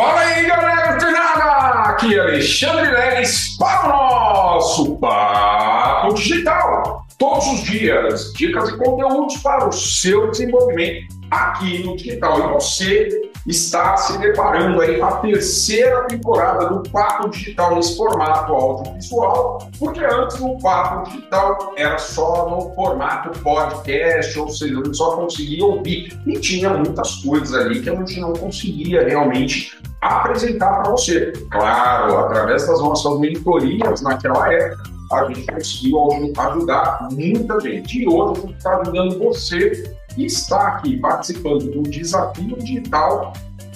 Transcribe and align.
Fala 0.00 0.20
aí, 0.20 0.46
galera 0.46 0.96
treinada! 0.96 1.90
Aqui 1.90 2.14
é 2.14 2.20
Alexandre 2.20 2.90
Leles 2.90 3.54
para 3.58 3.84
o 3.84 3.88
nosso 3.90 4.96
Papo 4.96 6.14
Digital. 6.14 7.04
Todos 7.18 7.46
os 7.48 7.64
dias, 7.64 8.32
dicas 8.32 8.70
e 8.70 8.78
conteúdos 8.78 9.36
para 9.42 9.68
o 9.68 9.70
seu 9.70 10.30
desenvolvimento 10.30 11.20
aqui 11.30 11.84
no 11.84 11.96
digital. 11.96 12.38
E 12.38 12.52
você 12.54 13.30
está 13.46 13.96
se 13.96 14.18
deparando 14.18 14.80
aí 14.80 14.98
com 14.98 15.04
a 15.04 15.16
terceira 15.18 16.06
temporada 16.06 16.68
do 16.68 16.88
Papo 16.90 17.30
Digital 17.30 17.76
nesse 17.76 17.96
formato 17.96 18.52
audiovisual, 18.52 19.70
porque 19.78 20.00
antes 20.00 20.40
o 20.40 20.58
Papo 20.58 21.10
Digital 21.10 21.72
era 21.76 21.98
só 21.98 22.48
no 22.48 22.74
formato 22.74 23.38
podcast, 23.40 24.38
ou 24.38 24.48
seja, 24.48 24.80
a 24.80 24.84
gente 24.84 24.96
só 24.96 25.16
conseguia 25.16 25.64
ouvir. 25.64 26.18
E 26.26 26.38
tinha 26.38 26.70
muitas 26.70 27.16
coisas 27.16 27.54
ali 27.54 27.80
que 27.80 27.90
a 27.90 27.94
gente 27.94 28.20
não 28.20 28.32
conseguia 28.32 29.06
realmente 29.06 29.78
apresentar 30.00 30.82
para 30.82 30.90
você. 30.90 31.32
Claro, 31.50 32.18
através 32.18 32.66
das 32.66 32.80
nossas 32.80 33.18
mentorias 33.18 34.02
naquela 34.02 34.52
época, 34.52 34.82
a 35.12 35.24
gente 35.24 35.46
conseguiu 35.46 35.98
ajudar 36.38 37.08
muita 37.12 37.60
gente. 37.60 38.02
E 38.02 38.08
hoje 38.08 38.40
a 38.40 38.46
gente 38.46 38.56
está 38.56 38.76
ajudando 38.78 39.18
você 39.18 39.96
que 40.14 40.24
está 40.24 40.68
aqui 40.68 40.96
participando 40.98 41.70
do 41.70 41.82
desafio 41.82 42.56
digital 42.58 43.32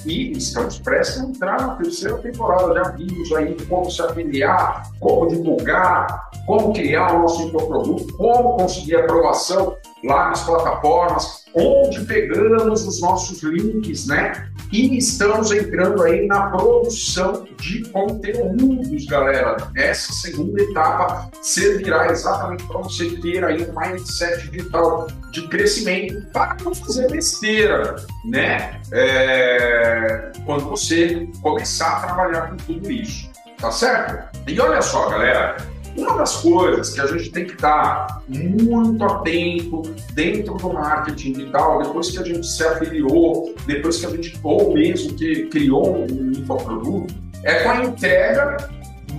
e 0.07 0.33
estamos 0.33 0.79
prestes 0.79 1.23
a 1.23 1.25
entrar 1.25 1.61
na 1.61 1.75
terceira 1.77 2.17
temporada. 2.19 2.75
Já 2.75 2.91
vimos 2.91 3.33
aí 3.33 3.57
como 3.69 3.91
se 3.91 4.03
afiliar, 4.03 4.91
como 5.01 5.29
divulgar, 5.29 6.31
como 6.47 6.73
criar 6.73 7.15
o 7.15 7.23
nosso 7.23 7.43
infoproduto, 7.43 8.15
como 8.17 8.57
conseguir 8.57 8.97
aprovação 8.97 9.77
lá 10.05 10.29
nas 10.29 10.43
plataformas, 10.45 11.45
onde 11.55 12.05
pegamos 12.05 12.87
os 12.87 13.01
nossos 13.01 13.43
links, 13.43 14.07
né? 14.07 14.51
E 14.75 14.99
estamos 14.99 15.53
entrando 15.53 16.03
aí 16.03 16.27
na 16.27 16.49
produção 16.49 17.47
de 17.61 17.85
conteúdos, 17.91 19.07
galera. 19.07 19.57
Essa 19.77 20.13
segunda 20.13 20.61
etapa 20.61 21.31
servirá 21.41 22.11
exatamente 22.11 22.65
para 22.65 22.81
você 22.81 23.09
ter 23.21 23.45
aí 23.45 23.65
um 23.71 23.73
mindset 23.73 24.51
digital 24.51 25.07
de 25.31 25.47
crescimento 25.47 26.27
para 26.33 26.57
não 26.65 26.75
fazer 26.75 27.09
besteira, 27.09 27.95
né? 28.25 28.81
É... 28.91 30.33
Quando 30.45 30.65
você 30.65 31.29
começar 31.41 31.99
a 31.99 32.01
trabalhar 32.07 32.51
com 32.51 32.57
tudo 32.57 32.91
isso, 32.91 33.31
tá 33.61 33.71
certo? 33.71 34.37
E 34.45 34.59
olha 34.59 34.83
só, 34.83 35.09
galera, 35.09 35.57
uma 35.97 36.17
das 36.17 36.37
coisas 36.37 36.93
que 36.93 37.01
a 37.01 37.07
gente 37.07 37.31
tem 37.31 37.45
que 37.47 37.55
estar 37.55 38.23
muito 38.29 39.05
atento 39.05 39.83
dentro 40.13 40.55
do 40.55 40.73
marketing 40.73 41.33
digital, 41.33 41.83
depois 41.83 42.11
que 42.11 42.19
a 42.19 42.25
gente 42.25 42.47
se 42.47 42.65
afiliou, 42.65 43.55
depois 43.67 43.99
que 43.99 44.07
a 44.07 44.11
gente, 44.11 44.39
ou 44.43 44.75
mesmo 44.75 45.15
que 45.15 45.47
criou 45.47 46.05
um 46.05 46.33
infoproduto, 46.33 47.15
é 47.43 47.63
com 47.63 47.71
a 47.71 47.85
entrega 47.85 48.57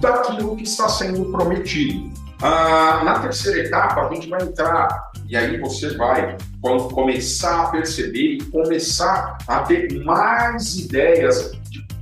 daquilo 0.02 0.56
que 0.56 0.64
está 0.64 0.90
sendo 0.90 1.32
prometido. 1.32 2.12
Ah, 2.42 3.02
na 3.06 3.20
terceira 3.20 3.60
etapa, 3.60 4.08
a 4.08 4.14
gente 4.14 4.30
vai 4.30 4.42
entrar, 4.42 5.12
e 5.28 5.38
aí 5.38 5.58
você 5.60 5.96
vai, 5.96 6.36
quando 6.62 6.90
começar 6.90 7.62
a 7.62 7.68
perceber 7.70 8.34
e 8.34 8.44
começar 8.46 9.38
a 9.48 9.60
ter 9.62 10.04
mais 10.04 10.76
ideias 10.76 11.54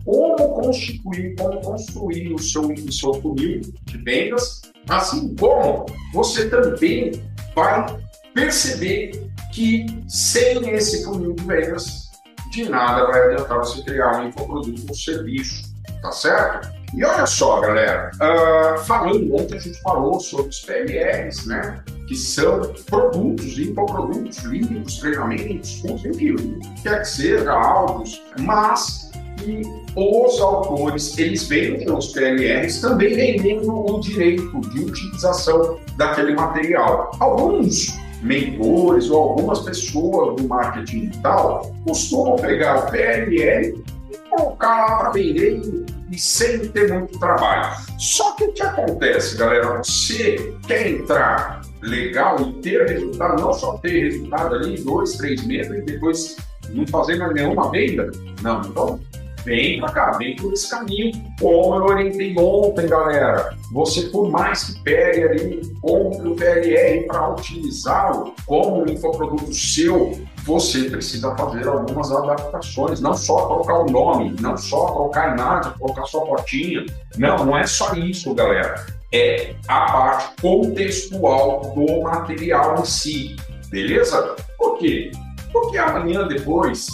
como 0.04 0.36
constituir, 0.62 1.36
como 1.38 1.62
construir 1.62 2.34
o 2.34 2.40
seu, 2.40 2.64
o 2.64 2.92
seu 2.92 3.14
funil 3.16 3.62
de 3.86 3.98
vendas, 4.00 4.62
assim 4.90 5.36
como 5.36 5.86
você 6.14 6.50
também 6.50 7.24
vai 7.56 7.86
perceber 8.34 9.30
que 9.52 9.86
sem 10.08 10.70
esse 10.70 11.04
funil 11.04 11.34
de 11.34 11.44
vendas, 11.44 12.12
de 12.52 12.70
nada 12.70 13.06
vai 13.08 13.34
adiantar 13.34 13.60
você 13.60 13.84
criar 13.84 14.22
um 14.22 14.28
infoproduto 14.28 14.84
ou 14.88 14.96
serviço, 14.96 15.74
tá 16.02 16.12
certo? 16.12 16.72
E 16.96 17.04
olha 17.04 17.26
só, 17.26 17.60
galera, 17.60 18.12
uh, 18.16 18.78
falando, 18.84 19.36
ontem 19.36 19.58
a 19.58 19.60
gente 19.60 19.82
falou 19.82 20.20
sobre 20.20 20.50
os 20.50 20.60
PLRs, 20.60 21.48
né? 21.48 21.84
Que 22.08 22.16
são 22.16 22.62
produtos, 22.86 23.58
infoprodutos, 23.58 24.38
livros, 24.44 25.00
treinamentos, 25.00 25.84
enfim, 25.86 26.60
quer 26.84 27.00
que 27.00 27.08
seja, 27.08 27.52
áudios, 27.52 28.22
mas 28.42 29.12
que 29.44 29.62
os 29.96 30.42
autores 30.42 31.18
eles 31.18 31.48
vendem 31.48 31.92
os 31.92 32.08
PLRs 32.08 32.82
também 32.82 33.16
vendendo 33.16 33.72
o 33.72 34.00
direito 34.00 34.62
de 34.62 34.80
utilização 34.80 35.78
daquele 35.98 36.34
material. 36.34 37.12
Alguns 37.20 38.00
mentores 38.24 39.10
ou 39.10 39.22
algumas 39.22 39.60
pessoas 39.60 40.42
do 40.42 40.48
marketing 40.48 41.10
digital 41.10 41.72
costumam 41.86 42.38
pegar 42.38 42.88
o 42.88 42.92
PLR 42.92 43.84
e 44.12 44.18
colocar 44.30 44.86
lá 44.86 44.98
para 44.98 45.10
vender 45.12 45.62
e, 46.10 46.18
sem 46.18 46.60
ter 46.70 46.92
muito 46.94 47.20
trabalho. 47.20 47.76
Só 48.00 48.36
que 48.36 48.46
o 48.46 48.54
que 48.54 48.62
acontece, 48.62 49.38
galera? 49.38 49.82
Você 49.84 50.56
quer 50.68 50.88
entrar 50.88 51.62
legal 51.82 52.40
e 52.40 52.54
ter 52.62 52.88
resultado, 52.88 53.42
não 53.42 53.54
só 53.54 53.78
ter 53.78 54.12
resultado 54.12 54.56
ali 54.56 54.80
em 54.80 54.84
dois, 54.84 55.14
três 55.18 55.46
meses 55.46 55.72
e 55.72 55.82
depois 55.82 56.38
não 56.70 56.88
fazer 56.88 57.18
mais 57.18 57.34
nenhuma 57.34 57.70
venda? 57.72 58.10
Não, 58.42 58.62
então 58.62 59.00
Vem 59.46 59.80
pra 59.80 59.92
cá, 59.92 60.12
vem 60.12 60.36
por 60.36 60.54
esse 60.54 60.70
caminho, 60.70 61.12
como 61.40 61.76
eu 61.76 61.84
orientei 61.84 62.34
ontem, 62.38 62.88
galera. 62.88 63.56
Você, 63.74 64.04
por 64.04 64.30
mais 64.30 64.64
que 64.64 64.80
pegue 64.82 65.24
ali, 65.24 65.62
compre 65.82 66.30
o 66.30 66.36
PLR 66.36 67.06
para 67.08 67.32
utilizá-lo 67.32 68.34
como 68.46 68.84
um 68.84 68.86
infoproduto 68.86 69.54
seu, 69.54 70.18
você 70.46 70.90
precisa 70.90 71.36
fazer 71.36 71.68
algumas 71.68 72.12
adaptações, 72.12 73.02
não 73.02 73.14
só 73.14 73.48
colocar 73.48 73.80
o 73.80 73.86
nome, 73.86 74.36
não 74.40 74.56
só 74.58 74.88
colocar 74.88 75.36
nada, 75.36 75.72
colocar 75.80 76.06
sua 76.06 76.26
fotinha. 76.26 76.86
Não, 77.18 77.46
não 77.46 77.58
é 77.58 77.66
só 77.66 77.94
isso, 77.94 78.34
galera. 78.34 78.86
É 79.12 79.56
a 79.68 79.92
parte 79.92 80.42
contextual 80.42 81.74
do 81.76 82.02
material 82.02 82.80
em 82.80 82.86
si, 82.86 83.36
beleza? 83.70 84.36
Por 84.58 84.78
quê? 84.78 85.12
Porque 85.52 85.78
amanhã 85.78 86.28
depois 86.28 86.88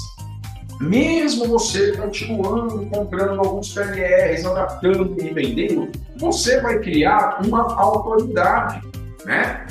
mesmo 0.79 1.47
você 1.47 1.91
continuando 1.93 2.85
comprando 2.87 3.39
alguns 3.39 3.73
PLRs, 3.73 4.45
adaptando 4.45 5.15
e 5.19 5.33
vendendo, 5.33 5.91
você 6.17 6.61
vai 6.61 6.79
criar 6.79 7.39
uma 7.45 7.73
autoridade, 7.79 8.81
né? 9.25 9.67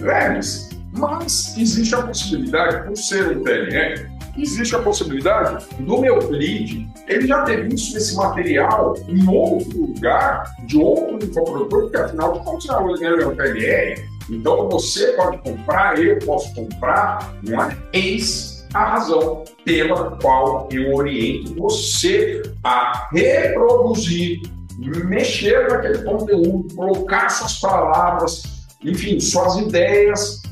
Leves. 0.00 0.70
Mas 0.92 1.56
existe 1.58 1.94
a 1.94 2.02
possibilidade, 2.02 2.86
por 2.86 2.96
ser 2.96 3.36
um 3.36 3.42
PLR, 3.42 4.08
existe 4.38 4.74
a 4.74 4.78
possibilidade 4.78 5.66
do 5.80 5.98
meu 5.98 6.30
lead 6.30 6.86
ele 7.08 7.26
já 7.26 7.42
ter 7.42 7.68
visto 7.68 7.96
esse 7.96 8.16
material 8.16 8.94
em 9.08 9.28
outro 9.28 9.80
lugar, 9.80 10.52
de 10.64 10.76
outro 10.76 11.24
infoprodutor, 11.24 11.82
porque 11.82 11.96
afinal 11.96 12.32
de 12.32 12.40
contas 12.40 13.00
ele 13.00 13.22
é 13.22 13.26
um 13.26 13.36
PLR. 13.36 14.08
Então 14.28 14.68
você 14.68 15.12
pode 15.12 15.38
comprar, 15.38 15.98
eu 15.98 16.18
posso 16.20 16.52
comprar, 16.54 17.32
não 17.44 17.62
é? 17.62 17.76
Eis 17.92 18.55
a 18.76 18.84
razão 18.90 19.42
pela 19.64 20.16
qual 20.20 20.68
eu 20.70 20.94
oriento 20.94 21.54
você 21.54 22.42
a 22.62 23.08
reproduzir, 23.10 24.42
mexer 24.78 25.68
naquele 25.70 26.02
conteúdo, 26.02 26.74
colocar 26.74 27.30
suas 27.30 27.58
palavras, 27.58 28.42
enfim, 28.82 29.18
suas 29.18 29.56
ideias. 29.56 30.42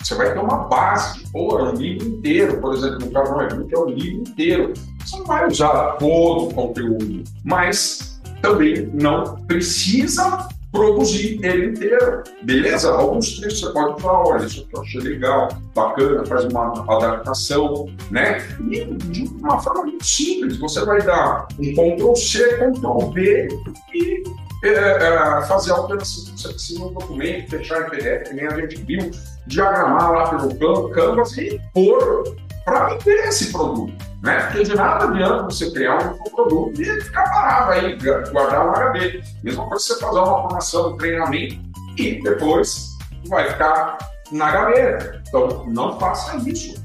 Você 0.00 0.14
vai 0.14 0.32
ter 0.32 0.38
uma 0.38 0.64
base, 0.68 1.24
pô, 1.32 1.58
é 1.58 1.62
um 1.64 1.74
livro 1.74 2.06
inteiro, 2.08 2.60
por 2.60 2.74
exemplo, 2.74 3.06
no 3.06 3.10
caso 3.10 3.34
do 3.34 3.42
e-book 3.42 3.74
é 3.74 3.78
um 3.78 3.86
livro 3.86 4.30
inteiro. 4.30 4.72
Você 5.04 5.16
não 5.16 5.24
vai 5.24 5.48
usar 5.48 5.92
todo 5.98 6.48
o 6.48 6.54
conteúdo, 6.54 7.24
mas 7.44 8.20
também 8.40 8.90
não 8.94 9.36
precisa 9.46 10.48
produzir 10.72 11.38
ele 11.44 11.66
inteiro. 11.66 12.24
Beleza? 12.42 12.90
Alguns 12.90 13.38
textos 13.38 13.60
você 13.60 13.72
pode 13.72 14.00
falar, 14.00 14.26
olha, 14.26 14.46
isso 14.46 14.66
eu 14.72 14.80
achei 14.80 15.00
legal, 15.02 15.48
bacana, 15.74 16.24
faz 16.26 16.46
uma 16.46 16.96
adaptação, 16.96 17.86
né? 18.10 18.38
E 18.70 18.84
de 18.86 19.24
uma 19.24 19.60
forma 19.60 19.82
muito 19.82 20.04
simples, 20.04 20.56
você 20.56 20.84
vai 20.84 21.02
dar 21.02 21.46
um 21.60 21.72
Ctrl 21.74 22.14
C, 22.16 22.42
Ctrl 22.56 23.10
V 23.12 23.48
e 23.94 24.22
é, 24.64 24.68
é, 24.68 25.42
fazer 25.46 25.72
a 25.72 25.76
alteração 25.76 26.24
que 26.24 26.40
você 26.40 26.48
precisa 26.48 26.80
no 26.80 26.90
documento, 26.90 27.50
fechar 27.50 27.86
em 27.86 27.90
PDF, 27.90 28.28
que 28.28 28.34
nem 28.34 28.46
a 28.46 28.56
gente 28.56 28.76
viu, 28.76 29.10
diagramar 29.46 30.12
lá 30.12 30.38
pelo 30.56 30.88
Canvas 30.90 31.36
e 31.36 31.60
pôr 31.74 32.36
para 32.64 32.94
vender 32.94 33.28
esse 33.28 33.52
produto. 33.52 34.11
Né? 34.22 34.40
Porque 34.44 34.62
de 34.62 34.74
nada 34.76 35.06
adianta 35.06 35.44
você 35.44 35.70
criar 35.72 35.98
um 35.98 36.30
produto 36.30 36.80
e 36.80 37.00
ficar 37.00 37.24
parado 37.24 37.72
aí, 37.72 37.98
guardar 38.30 38.66
no 38.66 38.70
HD. 38.70 39.22
Mesma 39.42 39.68
coisa 39.68 39.84
você 39.84 40.00
fazer 40.00 40.18
uma 40.18 40.42
formação, 40.42 40.92
um 40.92 40.96
treinamento 40.96 41.58
e 41.98 42.22
depois 42.22 42.88
vai 43.26 43.50
ficar 43.50 43.98
na 44.30 44.50
gaveta. 44.50 45.22
Então, 45.28 45.66
não 45.66 45.98
faça 45.98 46.36
isso. 46.48 46.80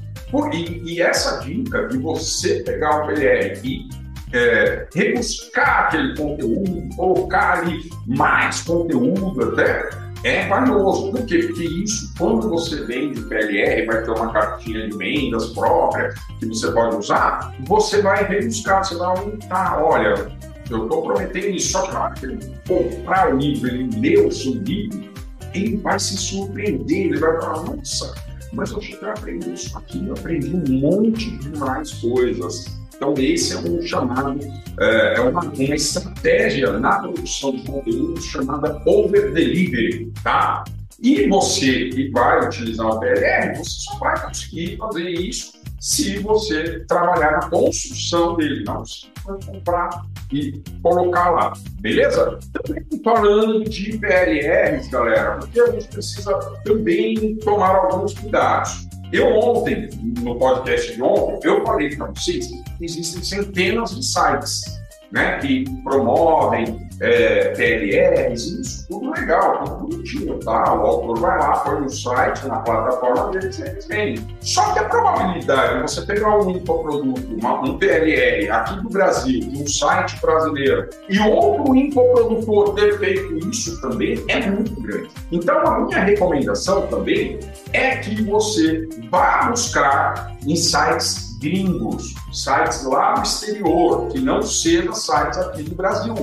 E, 0.52 0.94
e 0.94 1.00
essa 1.00 1.38
dica 1.38 1.86
de 1.88 1.98
você 1.98 2.62
pegar 2.64 3.04
o 3.04 3.06
PLR 3.06 3.60
e 3.64 3.88
é, 4.32 4.86
rebuscar 4.94 5.86
aquele 5.86 6.16
conteúdo, 6.16 6.96
colocar 6.96 7.58
ali 7.58 7.90
mais 8.06 8.62
conteúdo 8.62 9.42
até, 9.52 9.88
é 10.24 10.46
valioso. 10.48 11.10
Por 11.10 11.24
quê? 11.26 11.38
Porque 11.38 11.64
isso, 11.64 12.12
quando 12.18 12.48
você 12.48 12.84
vende 12.84 13.20
PLR, 13.22 13.86
vai 13.86 14.02
ter 14.02 14.10
uma 14.10 14.32
cartinha 14.32 14.88
de 14.88 14.96
vendas 14.96 15.46
própria 15.50 16.14
que 16.38 16.46
você 16.46 16.70
pode 16.72 16.96
usar, 16.96 17.54
você 17.60 18.02
vai 18.02 18.24
rebuscar, 18.24 18.84
você 18.84 18.96
vai 18.96 19.08
aumentar. 19.16 19.82
Olha, 19.82 20.30
eu 20.70 20.84
estou 20.84 21.02
prometendo 21.02 21.56
isso, 21.56 21.72
só 21.72 21.82
que 21.82 21.92
na 21.92 22.04
hora 22.04 22.14
que 22.14 22.26
ele 22.26 22.54
comprar 22.66 23.34
o 23.34 23.38
livro, 23.38 23.68
ele 23.68 24.00
ler 24.00 24.26
o 24.26 24.32
seu 24.32 24.54
livro, 24.54 25.08
ele 25.54 25.76
vai 25.78 25.98
se 25.98 26.16
surpreender, 26.16 27.06
ele 27.06 27.18
vai 27.18 27.40
falar, 27.40 27.62
nossa, 27.64 28.14
mas 28.52 28.70
eu 28.70 28.80
cheguei 28.80 29.08
a 29.08 29.12
aprender 29.12 29.52
isso 29.52 29.76
aqui, 29.78 30.06
eu 30.06 30.14
aprendi 30.14 30.54
um 30.54 30.80
monte 30.80 31.30
de 31.38 31.58
mais 31.58 31.92
coisas. 31.94 32.66
Então, 32.98 33.14
esse 33.16 33.54
é 33.54 33.58
um 33.58 33.80
chamado, 33.80 34.40
é, 34.80 35.14
é 35.16 35.20
uma, 35.20 35.40
uma 35.40 35.74
estratégia 35.74 36.72
na 36.80 36.98
produção 36.98 37.52
de 37.52 37.62
conteúdo 37.62 38.20
chamada 38.20 38.82
over 38.84 39.32
delivery, 39.32 40.12
tá? 40.22 40.64
E 41.00 41.28
você 41.28 41.90
que 41.90 42.10
vai 42.10 42.44
utilizar 42.44 42.88
o 42.88 42.98
PLR, 42.98 43.56
você 43.56 43.70
só 43.70 43.98
vai 43.98 44.20
conseguir 44.20 44.76
fazer 44.78 45.08
isso 45.10 45.58
se 45.80 46.18
você 46.18 46.80
trabalhar 46.88 47.32
na 47.32 47.48
construção 47.48 48.36
dele, 48.36 48.64
não 48.64 48.84
se 48.84 49.06
for 49.22 49.38
comprar 49.44 50.02
e 50.32 50.60
colocar 50.82 51.30
lá, 51.30 51.52
beleza? 51.80 52.38
Também 52.52 52.84
falando 53.04 53.62
de 53.64 53.96
PLRs, 53.96 54.88
galera, 54.88 55.36
porque 55.36 55.60
a 55.60 55.70
gente 55.70 55.86
precisa 55.88 56.36
também 56.64 57.36
tomar 57.36 57.76
alguns 57.76 58.12
cuidados. 58.14 58.87
Eu 59.12 59.26
ontem, 59.38 59.88
no 60.20 60.38
podcast 60.38 60.94
de 60.94 61.02
ontem, 61.02 61.48
eu 61.48 61.64
falei 61.64 61.96
para 61.96 62.06
vocês 62.08 62.46
que 62.46 62.84
existem 62.84 63.22
centenas 63.22 63.96
de 63.96 64.04
sites 64.04 64.78
né, 65.10 65.38
que 65.38 65.64
promovem 65.82 66.86
é, 67.00 67.50
PLRs, 67.54 68.46
isso 68.46 68.88
tudo 68.88 69.10
legal, 69.12 69.64
tudo 69.64 69.76
bonitinho, 69.88 70.38
tá? 70.40 70.74
O 70.74 70.86
autor 70.86 71.18
vai 71.20 71.38
lá, 71.38 71.58
põe 71.60 71.80
no 71.80 71.88
site, 71.88 72.46
na 72.46 72.58
plataforma 72.58 73.30
deles, 73.30 73.58
eles 73.60 73.86
vendem. 73.86 74.36
Só 74.40 74.72
que 74.72 74.80
a 74.80 74.84
probabilidade 74.84 75.76
de 75.76 75.82
você 75.82 76.02
pegar 76.02 76.38
um 76.38 76.50
infoproduto, 76.50 77.22
uma, 77.34 77.60
um 77.60 77.78
PLR 77.78 78.50
aqui 78.50 78.82
do 78.82 78.88
Brasil, 78.88 79.40
de 79.40 79.62
um 79.62 79.66
site 79.66 80.20
brasileiro, 80.20 80.88
e 81.08 81.18
outro 81.20 81.74
infoprodutor 81.74 82.74
ter 82.74 82.98
feito 82.98 83.48
isso 83.48 83.80
também 83.80 84.22
é 84.28 84.50
muito 84.50 84.74
grande. 84.82 85.08
Então, 85.30 85.58
a 85.58 85.80
minha 85.80 86.04
recomendação 86.04 86.86
também 86.88 87.38
é 87.72 87.96
que 87.96 88.22
você 88.22 88.88
vá 89.10 89.48
buscar 89.50 90.36
em 90.46 90.56
sites 90.56 91.36
gringos, 91.38 92.14
sites 92.32 92.84
lá 92.84 93.14
do 93.14 93.22
exterior, 93.22 94.08
que 94.08 94.20
não 94.20 94.42
sejam 94.42 94.92
sites 94.92 95.38
aqui 95.38 95.62
do 95.62 95.74
Brasil. 95.74 96.14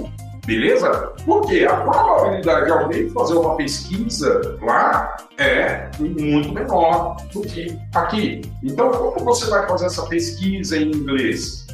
Beleza? 0.45 1.13
Porque 1.25 1.65
a 1.65 1.75
probabilidade 1.77 2.65
de 2.65 2.71
alguém 2.71 3.09
fazer 3.09 3.33
uma 3.33 3.55
pesquisa 3.55 4.57
lá 4.61 5.17
é 5.39 5.89
muito 5.99 6.53
menor 6.53 7.17
do 7.33 7.41
que 7.41 7.75
aqui. 7.95 8.41
Então, 8.61 8.91
como 8.91 9.25
você 9.25 9.49
vai 9.49 9.67
fazer 9.67 9.87
essa 9.87 10.05
pesquisa 10.05 10.77
em 10.77 10.91
inglês? 10.91 11.65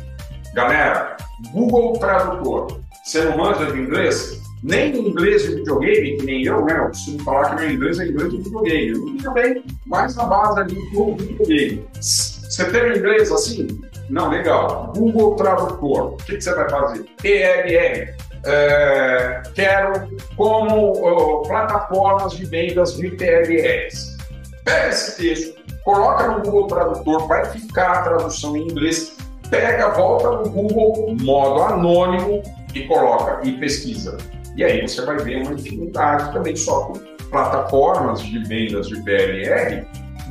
Galera, 0.53 1.17
Google 1.51 1.99
Tradutor. 1.99 2.79
Você 3.03 3.25
não 3.25 3.37
manja 3.37 3.71
de 3.71 3.79
inglês? 3.79 4.40
Nem 4.63 4.95
inglês 4.95 5.43
de 5.43 5.55
videogame, 5.55 6.17
que 6.17 6.25
nem 6.25 6.45
eu, 6.45 6.63
né? 6.65 6.77
Eu 6.77 6.87
costumo 6.87 7.23
falar 7.23 7.49
que 7.49 7.61
meu 7.61 7.71
inglês 7.71 7.99
é 7.99 8.07
inglês 8.07 8.29
de 8.29 8.37
videogame. 8.37 8.87
Eu 8.89 9.23
também, 9.23 9.63
mais 9.85 10.15
na 10.15 10.25
base 10.25 10.59
ali 10.59 10.75
do 10.91 11.15
videogame. 11.15 11.85
Você 11.99 12.65
tem 12.65 12.97
inglês 12.97 13.31
assim? 13.31 13.67
Não, 14.09 14.29
legal. 14.29 14.93
Google 14.95 15.35
Tradutor. 15.35 16.13
O 16.13 16.17
que, 16.17 16.39
você 16.39 16.53
vai 16.53 16.69
fazer? 16.69 17.05
PLR 17.21 18.13
é, 18.45 19.43
quero 19.53 20.09
como 20.35 21.43
plataformas 21.43 22.33
de 22.33 22.45
vendas 22.45 22.95
de. 22.95 23.11
Pega 23.11 24.89
esse 24.89 25.17
texto, 25.17 25.59
coloca 25.83 26.27
no 26.27 26.43
Google 26.43 26.67
Tradutor, 26.67 27.27
vai 27.27 27.45
ficar 27.45 27.91
a 27.91 28.01
tradução 28.03 28.55
em 28.55 28.67
inglês, 28.67 29.17
pega, 29.49 29.89
volta 29.89 30.29
no 30.29 30.49
Google, 30.49 31.15
modo 31.19 31.63
anônimo 31.63 32.43
e 32.73 32.87
coloca 32.87 33.41
e 33.43 33.53
pesquisa. 33.53 34.17
E 34.55 34.63
aí 34.63 34.87
você 34.87 35.05
vai 35.05 35.17
ver 35.17 35.43
uma 35.43 35.53
infinidade 35.53 36.31
também 36.33 36.55
só 36.55 36.85
com 36.85 36.93
plataformas 37.29 38.21
de 38.21 38.43
vendas 38.43 38.87
de 38.87 39.01
PLR 39.03 39.85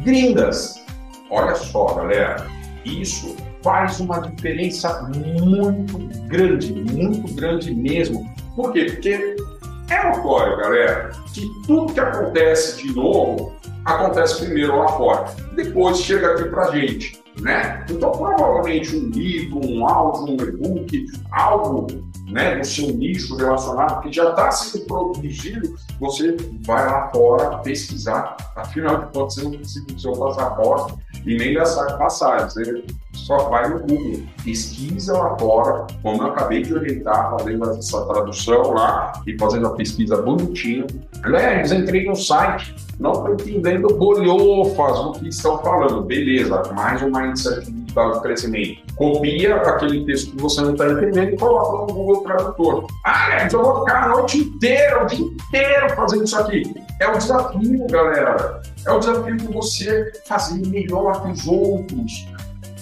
gringas. 0.05 0.85
Olha 1.31 1.55
só, 1.55 1.95
galera, 1.95 2.47
isso 2.85 3.37
faz 3.63 4.01
uma 4.01 4.21
diferença 4.21 5.03
muito 5.15 5.99
grande, 6.27 6.73
muito 6.73 7.35
grande 7.35 7.75
mesmo. 7.75 8.29
Por 8.57 8.73
quê? 8.73 8.85
Porque 8.85 9.37
é 9.91 10.09
notório, 10.09 10.57
galera, 10.57 11.11
que 11.33 11.49
tudo 11.67 11.93
que 11.93 12.01
acontece 12.01 12.83
de 12.83 12.95
novo 12.95 13.55
acontece 13.85 14.45
primeiro 14.45 14.77
lá 14.77 14.89
fora, 14.89 15.25
depois 15.57 16.01
chega 16.01 16.33
aqui 16.33 16.45
pra 16.45 16.71
gente, 16.71 17.21
né? 17.41 17.85
Então, 17.89 18.13
provavelmente 18.13 18.95
um 18.97 19.09
livro, 19.11 19.61
um 19.67 19.87
áudio, 19.87 20.35
um 20.35 20.49
e-book, 20.49 21.07
algo 21.33 21.87
né, 22.31 22.63
seu 22.63 22.89
nicho 22.89 23.37
relacionado, 23.37 24.03
que 24.03 24.13
já 24.13 24.31
está 24.31 24.51
sendo 24.51 24.87
produzido, 24.87 25.77
você 25.99 26.37
vai 26.65 26.87
lá 26.87 27.11
fora 27.11 27.59
pesquisar. 27.59 28.37
Afinal 28.57 29.05
de 29.05 29.13
contas, 29.13 29.35
você 29.35 29.45
não 29.45 29.51
do 29.51 30.01
seu 30.01 30.13
passaporte 30.13 30.95
e 31.27 31.37
nem 31.37 31.55
gastar 31.55 31.97
passagem. 31.99 32.49
Você 32.49 32.85
só 33.31 33.49
vai 33.49 33.69
no 33.69 33.79
Google, 33.79 34.23
pesquisa 34.45 35.17
lá 35.17 35.39
fora, 35.39 35.87
como 36.03 36.21
eu 36.21 36.27
acabei 36.33 36.63
de 36.63 36.75
orientar, 36.75 37.31
fazendo 37.31 37.71
essa 37.71 38.05
tradução 38.07 38.73
lá 38.73 39.13
e 39.25 39.39
fazendo 39.39 39.69
a 39.69 39.71
pesquisa 39.71 40.21
bonitinha. 40.21 40.85
Aliás, 41.23 41.71
entrei 41.71 42.07
no 42.07 42.17
site, 42.17 42.75
não 42.99 43.33
entendendo 43.33 43.87
bolhofas 43.95 45.01
do 45.01 45.13
que 45.13 45.29
estão 45.29 45.59
falando. 45.59 46.03
Beleza, 46.03 46.61
mais 46.75 47.01
um 47.03 47.13
mindset 47.13 47.71
de 47.71 48.21
crescimento. 48.21 48.81
Copia 48.97 49.55
aquele 49.55 50.05
texto 50.07 50.33
que 50.33 50.43
você 50.43 50.61
não 50.63 50.73
está 50.73 50.89
entendendo 50.89 51.35
e 51.35 51.39
coloca 51.39 51.87
no 51.87 51.99
Google 51.99 52.23
Tradutor. 52.25 52.87
Ah, 53.07 53.47
eu 53.53 53.63
vou 53.63 53.81
ficar 53.81 54.05
a 54.07 54.09
noite 54.09 54.39
inteira, 54.39 55.05
o 55.05 55.07
dia 55.07 55.25
inteiro 55.25 55.91
fazendo 55.95 56.25
isso 56.25 56.37
aqui. 56.37 56.75
É 57.01 57.09
o 57.09 57.13
desafio, 57.13 57.87
galera. 57.87 58.61
É 58.85 58.91
o 58.91 58.99
desafio 58.99 59.37
de 59.37 59.47
você 59.47 60.13
fazer 60.27 60.67
melhor 60.67 61.23
que 61.23 61.31
os 61.31 61.47
outros. 61.47 62.27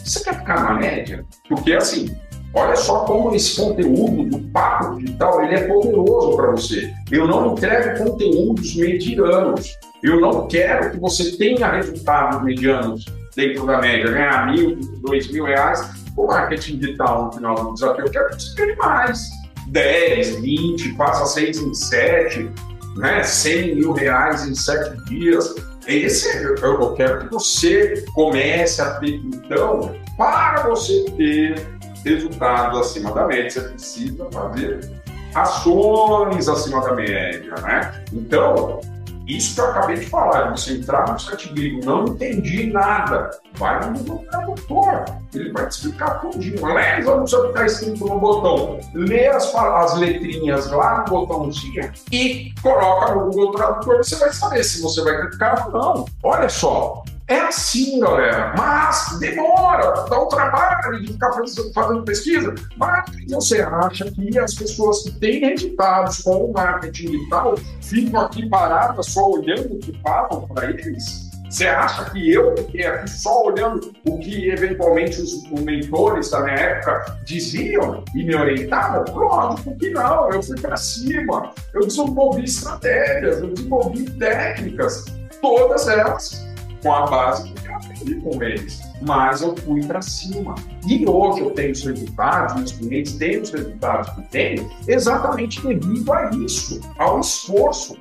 Você 0.08 0.25
quer 0.25 0.38
ficar 0.38 0.64
na 0.64 0.75
média? 0.75 1.22
Porque 1.49 1.75
assim, 1.75 2.16
olha 2.55 2.75
só 2.76 3.00
como 3.00 3.34
esse 3.34 3.60
conteúdo 3.60 4.25
do 4.25 4.38
papo 4.50 4.96
digital 4.96 5.44
ele 5.44 5.55
é 5.55 5.69
poderoso 5.69 6.34
para 6.34 6.52
você. 6.52 6.90
Eu 7.10 7.26
não 7.26 7.52
entrego 7.52 8.05
conteúdos 8.05 8.75
medianos. 8.75 9.76
Eu 10.02 10.19
não 10.19 10.49
quero 10.49 10.93
que 10.93 10.99
você 10.99 11.37
tenha 11.37 11.72
resultados 11.72 12.43
medianos 12.43 13.05
dentro 13.37 13.66
da 13.66 13.78
média, 13.78 14.10
ganhar 14.10 14.50
mil, 14.50 14.78
dois 15.02 15.31
mil 15.31 15.44
reais 15.44 15.90
o 16.16 16.26
marketing 16.26 16.78
digital 16.78 17.26
no 17.26 17.32
final 17.32 17.54
do 17.54 17.75
desafio. 17.75 18.06
Eu 18.06 18.11
quero 18.11 18.28
que 18.28 18.43
você 18.43 18.54
ganhe 18.56 18.76
mais. 18.76 19.28
10, 19.69 20.40
20, 20.40 20.94
passa 20.94 21.26
6 21.26 21.59
em 21.59 21.75
7, 21.75 22.50
né? 22.97 23.23
100 23.23 23.75
mil 23.75 23.92
reais 23.92 24.47
em 24.49 24.54
7 24.54 25.04
dias. 25.04 25.54
Esse 25.87 26.28
eu, 26.42 26.56
eu 26.56 26.92
quero 26.94 27.21
que 27.21 27.32
você 27.32 28.04
comece 28.14 28.80
a 28.82 28.94
ter, 28.94 29.14
então, 29.14 29.94
para 30.18 30.64
você 30.64 31.04
ter 31.16 31.66
resultados 32.04 32.80
acima 32.80 33.12
da 33.12 33.26
média, 33.26 33.50
você 33.50 33.60
precisa 33.60 34.26
fazer 34.30 34.90
ações 35.34 36.48
acima 36.48 36.80
da 36.82 36.94
média, 36.94 37.54
né? 37.62 38.04
Então, 38.12 38.80
isso 39.28 39.54
que 39.54 39.60
eu 39.60 39.66
acabei 39.66 39.96
de 39.98 40.06
falar, 40.06 40.50
você 40.50 40.78
entrar 40.78 41.12
no 41.12 41.20
site 41.20 41.52
gringo, 41.52 41.84
não 41.84 42.06
entendi 42.06 42.72
nada, 42.72 43.30
vai 43.56 43.78
no 43.90 44.18
Tradutor, 44.25 45.04
ele 45.34 45.52
vai 45.52 45.66
te 45.68 45.72
explicar 45.72 46.20
tudinho. 46.22 46.66
Leva 46.66 47.16
no 47.16 47.25
que 47.26 47.37
está 47.37 47.66
escrito 47.66 48.06
no 48.06 48.18
botão, 48.18 48.80
lê 48.94 49.28
as, 49.28 49.54
as 49.54 49.98
letrinhas 49.98 50.70
lá 50.70 51.00
no 51.00 51.04
botãozinho 51.04 51.92
e 52.10 52.54
coloca 52.62 53.14
no 53.14 53.26
Google 53.26 53.52
Tradutor, 53.52 53.98
você 53.98 54.16
vai 54.16 54.32
saber 54.32 54.64
se 54.64 54.80
você 54.80 55.04
vai 55.04 55.28
clicar 55.28 55.66
ou 55.66 55.72
não. 55.72 56.06
Olha 56.22 56.48
só, 56.48 57.04
é 57.28 57.40
assim, 57.40 58.00
galera, 58.00 58.54
mas 58.56 59.18
demora, 59.20 60.06
dá 60.08 60.18
um 60.18 60.28
trabalho 60.28 60.99
de 60.99 61.12
ficar 61.12 61.30
fazendo 61.75 62.02
pesquisa. 62.02 62.54
Mas 62.76 63.04
você 63.28 63.61
acha 63.61 64.11
que 64.11 64.38
as 64.38 64.54
pessoas 64.54 65.02
que 65.02 65.11
têm 65.12 65.40
resultados 65.40 66.23
com 66.23 66.47
o 66.47 66.52
marketing 66.54 67.12
e 67.12 67.28
tal 67.28 67.54
ficam 67.82 68.23
aqui 68.23 68.49
paradas 68.49 69.06
só 69.06 69.30
olhando 69.30 69.75
o 69.75 69.78
que 69.78 69.92
falam 70.02 70.49
para 70.49 70.70
eles? 70.70 71.28
Você 71.50 71.66
acha 71.66 72.11
que 72.11 72.32
eu 72.32 72.56
fiquei 72.56 72.87
aqui 72.87 73.11
só 73.11 73.44
olhando 73.44 73.92
o 74.06 74.18
que 74.18 74.50
eventualmente 74.50 75.20
os, 75.20 75.32
os 75.50 75.61
mentores 75.61 76.30
da 76.30 76.42
minha 76.42 76.56
época 76.56 77.18
diziam 77.25 78.04
e 78.14 78.25
me 78.25 78.35
orientavam? 78.35 79.04
Lógico 79.14 79.76
que 79.76 79.90
não, 79.90 80.30
eu 80.30 80.42
fui 80.42 80.58
para 80.58 80.76
cima, 80.78 81.52
eu 81.75 81.87
desenvolvi 81.87 82.44
estratégias, 82.44 83.40
eu 83.40 83.49
desenvolvi 83.49 84.11
técnicas, 84.12 85.06
todas 85.40 85.88
elas 85.88 86.48
com 86.82 86.92
a 86.92 87.06
base 87.06 87.52
que 87.52 87.66
eu 87.66 87.76
aprendi 87.76 88.14
com 88.16 88.42
eles. 88.42 88.80
Mas 89.02 89.42
eu 89.42 89.56
fui 89.56 89.85
para 89.85 90.02
cima. 90.02 90.54
E 90.87 91.06
hoje 91.08 91.40
eu 91.40 91.50
tenho 91.50 91.73
os 91.73 91.85
resultados, 91.85 92.54
meus 92.56 92.73
clientes 92.73 93.14
têm 93.14 93.40
os 93.40 93.50
resultados 93.50 94.11
que 94.11 94.23
têm, 94.30 94.70
exatamente 94.87 95.61
devido 95.61 96.12
a 96.12 96.30
isso, 96.30 96.80
ao 96.99 97.20
esforço. 97.20 97.97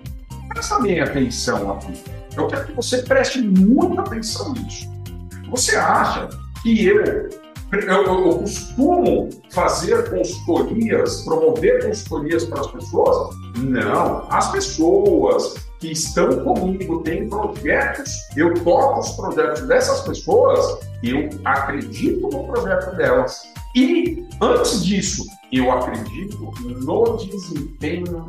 presta 0.49 0.79
bem 0.79 0.99
atenção 0.99 1.73
aqui. 1.73 1.93
Eu 2.35 2.47
quero 2.47 2.67
que 2.67 2.73
você 2.73 3.01
preste 3.01 3.41
muita 3.41 4.01
atenção 4.01 4.53
nisso. 4.53 4.87
Você 5.49 5.75
acha 5.75 6.29
que 6.61 6.85
eu, 6.85 7.29
eu, 7.71 8.03
eu 8.03 8.39
costumo 8.39 9.29
fazer 9.49 10.09
consultorias, 10.09 11.21
promover 11.21 11.85
consultorias 11.85 12.45
para 12.45 12.61
as 12.61 12.67
pessoas? 12.67 13.35
Não. 13.57 14.27
As 14.29 14.51
pessoas 14.51 15.66
que 15.79 15.91
estão 15.91 16.43
comigo 16.43 17.03
têm 17.03 17.29
projetos, 17.29 18.11
eu 18.35 18.53
toco 18.63 18.99
os 18.99 19.11
projetos 19.11 19.67
dessas 19.67 20.01
pessoas, 20.01 20.79
eu 21.03 21.29
acredito 21.45 22.29
no 22.29 22.47
projeto 22.47 22.95
delas. 22.95 23.43
E, 23.75 24.25
antes 24.41 24.83
disso, 24.83 25.23
eu 25.51 25.71
acredito 25.71 26.51
no 26.61 27.17
desempenho 27.17 28.27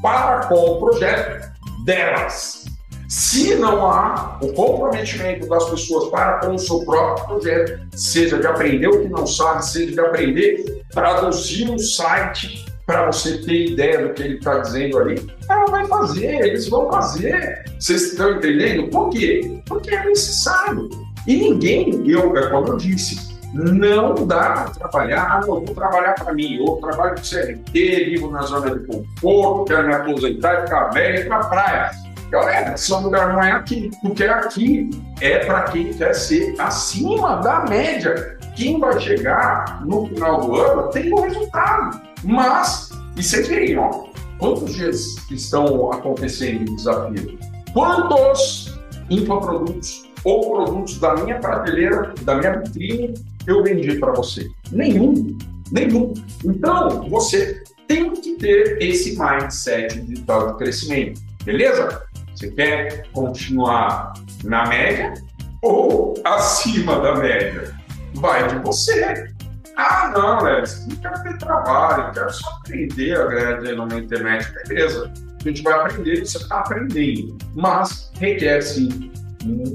para 0.00 0.46
com 0.46 0.54
o 0.54 0.78
projeto 0.78 1.50
delas. 1.84 2.66
Se 3.08 3.54
não 3.54 3.90
há 3.90 4.38
o 4.42 4.52
comprometimento 4.52 5.48
das 5.48 5.64
pessoas 5.70 6.10
para 6.10 6.40
com 6.40 6.54
o 6.54 6.58
seu 6.58 6.84
próprio 6.84 7.26
projeto, 7.26 7.80
seja 7.96 8.38
de 8.38 8.46
aprender 8.46 8.86
o 8.86 9.00
que 9.00 9.08
não 9.08 9.26
sabe, 9.26 9.64
seja 9.64 9.92
de 9.92 10.00
aprender, 10.00 10.84
traduzir 10.90 11.70
um 11.70 11.78
site 11.78 12.67
para 12.88 13.04
você 13.04 13.36
ter 13.36 13.72
ideia 13.72 14.08
do 14.08 14.14
que 14.14 14.22
ele 14.22 14.38
está 14.38 14.60
dizendo 14.60 14.98
ali, 14.98 15.30
ela 15.46 15.66
vai 15.66 15.86
fazer, 15.86 16.40
eles 16.40 16.70
vão 16.70 16.90
fazer. 16.90 17.62
Vocês 17.78 18.12
estão 18.12 18.30
entendendo? 18.32 18.88
Por 18.88 19.10
quê? 19.10 19.60
Porque 19.66 19.94
é 19.94 20.06
necessário. 20.06 20.88
E 21.26 21.36
ninguém, 21.36 22.10
eu, 22.10 22.34
é 22.34 22.48
como 22.48 22.68
eu 22.68 22.76
disse, 22.78 23.38
não 23.52 24.26
dá 24.26 24.52
para 24.52 24.70
trabalhar, 24.70 25.22
ah, 25.30 25.40
não, 25.40 25.62
vou 25.62 25.74
trabalhar 25.74 26.14
para 26.14 26.32
mim, 26.32 26.56
eu 26.56 26.76
trabalho 26.76 27.16
com 27.16 27.24
CLT, 27.24 28.04
vivo 28.06 28.30
na 28.30 28.40
zona 28.40 28.78
de 28.78 28.86
conforto, 28.86 29.66
quero 29.66 29.86
me 29.86 29.94
aposentar 29.94 30.54
e 30.54 30.62
ficar 30.62 30.84
velho 30.88 31.18
e 31.18 31.20
ir 31.20 31.28
para 31.28 31.44
praia. 31.44 31.90
Galera, 32.30 32.74
seu 32.78 33.00
lugar 33.00 33.34
não 33.34 33.42
é 33.42 33.52
aqui, 33.52 33.90
porque 34.00 34.24
aqui 34.24 34.88
é 35.20 35.40
para 35.40 35.64
quem 35.64 35.92
quer 35.92 36.14
ser 36.14 36.54
acima 36.58 37.36
da 37.36 37.66
média. 37.66 38.38
Quem 38.56 38.80
vai 38.80 38.98
chegar 38.98 39.84
no 39.84 40.06
final 40.06 40.40
do 40.40 40.56
ano 40.56 40.88
tem 40.88 41.12
o 41.12 41.20
resultado. 41.20 42.07
Mas, 42.24 42.90
e 43.16 43.22
vocês 43.22 43.48
veem, 43.48 43.78
ó, 43.78 43.90
quantos 44.38 44.74
dias 44.74 45.16
estão 45.30 45.92
acontecendo 45.92 46.70
o 46.70 46.76
desafio? 46.76 47.38
Quantos 47.72 48.78
infoprodutos 49.10 50.08
ou 50.24 50.50
produtos 50.50 50.98
da 50.98 51.14
minha 51.16 51.38
prateleira, 51.38 52.12
da 52.22 52.36
minha 52.36 52.58
vitrine, 52.60 53.14
eu 53.46 53.62
vendi 53.62 53.98
para 53.98 54.12
você? 54.12 54.48
Nenhum. 54.72 55.36
Nenhum. 55.70 56.12
Então, 56.44 57.08
você 57.08 57.62
tem 57.86 58.12
que 58.12 58.36
ter 58.36 58.78
esse 58.82 59.18
mindset 59.18 60.00
digital 60.00 60.52
de 60.52 60.58
crescimento. 60.58 61.20
Beleza? 61.44 62.02
Você 62.34 62.50
quer 62.52 63.08
continuar 63.12 64.12
na 64.44 64.66
média 64.68 65.14
ou 65.62 66.14
acima 66.24 67.00
da 67.00 67.16
média? 67.16 67.74
Vai 68.14 68.46
de 68.48 68.58
você. 68.60 69.34
Ah, 69.78 70.10
não, 70.12 70.42
Lelis, 70.42 70.88
não 70.88 70.96
quero 70.96 71.22
ter 71.22 71.38
trabalho, 71.38 72.12
quero 72.12 72.32
só 72.32 72.50
aprender 72.50 73.16
a 73.16 73.26
ganhar 73.26 73.58
dinheiro 73.58 73.86
na 73.86 73.98
internet. 73.98 74.52
Beleza, 74.66 75.12
a 75.40 75.48
gente 75.48 75.62
vai 75.62 75.72
aprender, 75.72 76.26
você 76.26 76.38
está 76.38 76.58
aprendendo, 76.58 77.38
mas 77.54 78.10
requer 78.18 78.60
sim 78.60 79.12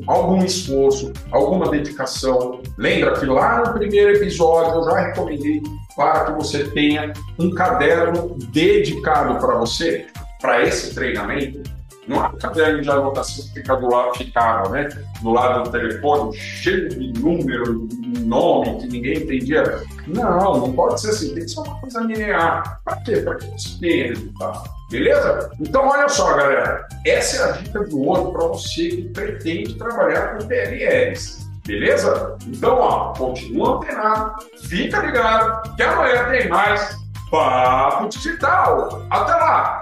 algum 0.06 0.44
esforço, 0.44 1.14
alguma 1.32 1.72
dedicação. 1.72 2.62
Lembra 2.78 3.14
que 3.14 3.26
lá 3.26 3.64
no 3.66 3.74
primeiro 3.74 4.18
episódio 4.18 4.82
eu 4.82 4.84
já 4.84 5.08
recomendei 5.08 5.64
para 5.96 6.26
que 6.26 6.32
você 6.34 6.66
tenha 6.66 7.14
um 7.40 7.52
caderno 7.52 8.36
dedicado 8.52 9.40
para 9.40 9.56
você, 9.56 10.08
para 10.42 10.64
esse 10.64 10.94
treinamento. 10.94 11.64
Não 12.08 12.18
um 12.18 12.38
caderno 12.38 12.82
de 12.82 12.90
anotação 12.90 13.46
do 13.80 13.90
lado, 13.90 14.18
ficava, 14.18 14.70
né? 14.70 14.90
Do 15.22 15.32
lado 15.32 15.64
do 15.64 15.72
telefone, 15.72 16.36
cheio 16.38 16.90
de 16.90 17.20
número, 17.20 17.88
de 17.88 18.20
nome 18.20 18.78
que 18.80 18.88
ninguém 18.88 19.18
entendia. 19.18 19.82
Não, 20.08 20.58
não 20.58 20.74
pode 20.74 21.00
ser 21.00 21.12
assim, 21.12 21.34
tem 21.34 21.44
que 21.44 21.50
ser 21.50 21.60
uma 21.62 21.80
coisa 21.80 22.02
linear. 22.02 22.82
Para 22.84 22.98
quê? 22.98 23.18
Para 23.18 23.36
que 23.36 23.46
você 23.48 23.80
tenha 23.80 24.08
resultado. 24.08 24.70
Beleza? 24.90 25.52
Então, 25.60 25.88
olha 25.88 26.10
só, 26.10 26.36
galera. 26.36 26.88
Essa 27.06 27.38
é 27.38 27.50
a 27.50 27.52
dica 27.54 27.84
do 27.86 28.02
ouro 28.02 28.32
para 28.32 28.48
você 28.48 28.90
que 28.90 29.10
pretende 29.10 29.76
trabalhar 29.76 30.38
com 30.38 30.48
PLLs. 30.48 31.44
Beleza? 31.66 32.38
Então, 32.46 32.78
ó, 32.78 33.14
continua 33.14 33.78
antenado, 33.78 34.36
fica 34.64 35.00
ligado, 35.00 35.76
que 35.76 35.82
amanhã 35.82 36.30
tem 36.30 36.50
mais 36.50 37.02
Papo 37.32 38.10
Digital. 38.10 39.02
Até 39.10 39.34
lá! 39.34 39.82